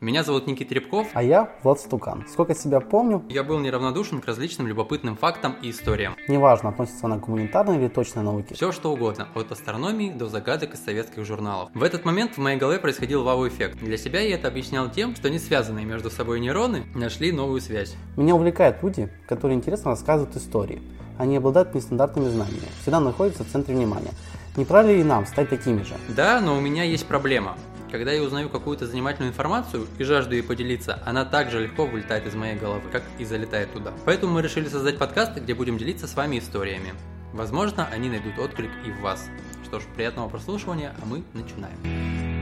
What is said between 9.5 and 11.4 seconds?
астрономии до загадок из советских